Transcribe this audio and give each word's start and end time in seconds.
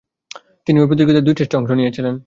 তিনি 0.67 0.77
ঐ 0.79 0.85
প্রতিযোগিতায় 0.87 1.25
দুই 1.25 1.35
টেস্টে 1.37 1.55
অংশ 1.57 1.71
নিয়েছিলেন। 1.71 2.15